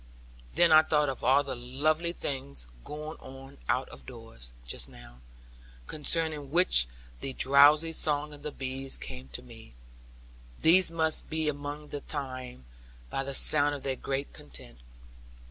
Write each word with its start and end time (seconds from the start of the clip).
Then 0.55 0.71
I 0.71 0.81
thought 0.81 1.09
of 1.09 1.23
all 1.23 1.43
the 1.43 1.55
lovely 1.55 2.11
things 2.11 2.65
going 2.83 3.19
on 3.19 3.59
out 3.69 3.87
of 3.89 4.07
doors 4.07 4.51
just 4.65 4.89
now, 4.89 5.19
concerning 5.85 6.49
which 6.49 6.87
the 7.19 7.33
drowsy 7.33 7.91
song 7.93 8.33
of 8.33 8.41
the 8.41 8.49
bees 8.51 8.97
came 8.97 9.27
to 9.27 9.43
me. 9.43 9.75
These 10.63 10.89
must 10.89 11.29
be 11.29 11.47
among 11.47 11.89
the 11.89 12.01
thyme, 12.01 12.65
by 13.11 13.23
the 13.23 13.35
sound 13.35 13.75
of 13.75 13.83
their 13.83 13.95
great 13.95 14.33
content. 14.33 14.79